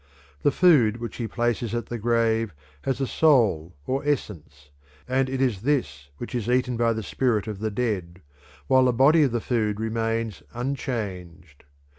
[0.41, 2.55] The food which he places at the grave
[2.85, 4.71] has a soul or essence,
[5.07, 8.19] and it is this which is eaten by the spirit of the dead,
[8.65, 11.65] while the body of the food remains unchanged.